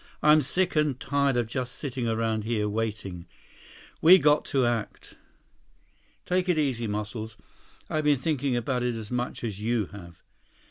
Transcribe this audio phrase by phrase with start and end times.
[0.23, 3.27] "I'm sick and tired of just sitting around here, waiting.
[4.01, 5.15] We got to act."
[6.25, 7.37] "Take it easy, Muscles.
[7.87, 10.23] I've been thinking about it as much as you have."